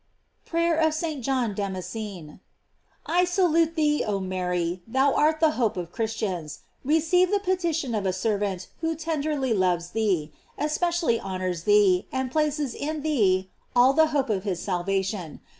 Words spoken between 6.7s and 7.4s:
receive the